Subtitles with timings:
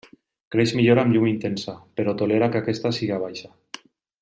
[0.53, 3.53] Creix millor amb llum intensa però tolera que aquesta sigui baixa.